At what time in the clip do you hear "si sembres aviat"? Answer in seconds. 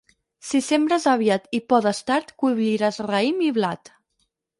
0.51-1.45